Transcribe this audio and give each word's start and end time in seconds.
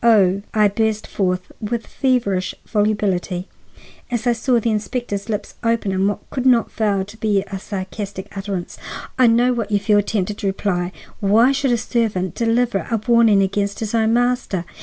Oh," 0.03 0.41
I 0.51 0.67
burst 0.67 1.05
forth 1.05 1.51
with 1.61 1.85
feverish 1.85 2.55
volubility, 2.65 3.47
as 4.09 4.25
I 4.25 4.33
saw 4.33 4.59
the 4.59 4.71
inspector's 4.71 5.29
lips 5.29 5.53
open 5.63 5.91
in 5.91 6.07
what 6.07 6.27
could 6.31 6.47
not 6.47 6.71
fail 6.71 7.05
to 7.05 7.17
be 7.17 7.43
a 7.43 7.59
sarcastic 7.59 8.35
utterance, 8.35 8.79
"I 9.19 9.27
know 9.27 9.53
what 9.53 9.69
you 9.69 9.77
feel 9.77 10.01
tempted 10.01 10.39
to 10.39 10.47
reply. 10.47 10.91
Why 11.19 11.51
should 11.51 11.71
a 11.71 11.77
servant 11.77 12.33
deliver 12.33 12.87
a 12.89 12.97
warning 13.07 13.43
against 13.43 13.79
his 13.79 13.93
own 13.93 14.11
master? 14.13 14.65